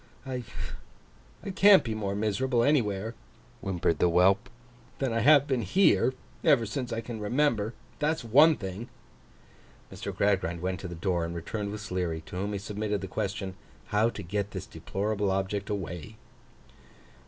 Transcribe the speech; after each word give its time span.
I 0.25 0.41
can't 1.53 1.83
be 1.83 1.93
more 1.93 2.15
miserable 2.15 2.63
anywhere,' 2.63 3.13
whimpered 3.61 3.99
the 3.99 4.09
whelp, 4.09 4.49
'than 4.97 5.13
I 5.13 5.19
have 5.19 5.45
been 5.45 5.61
here, 5.61 6.15
ever 6.43 6.65
since 6.65 6.91
I 6.91 7.01
can 7.01 7.19
remember. 7.19 7.75
That's 7.99 8.23
one 8.23 8.55
thing.' 8.55 8.89
Mr. 9.93 10.11
Gradgrind 10.11 10.59
went 10.59 10.79
to 10.79 10.87
the 10.87 10.95
door, 10.95 11.23
and 11.23 11.35
returned 11.35 11.69
with 11.71 11.81
Sleary, 11.81 12.21
to 12.21 12.35
whom 12.35 12.53
he 12.53 12.57
submitted 12.57 13.01
the 13.01 13.07
question, 13.07 13.53
How 13.89 14.09
to 14.09 14.23
get 14.23 14.49
this 14.49 14.65
deplorable 14.65 15.29
object 15.29 15.69
away? 15.69 16.17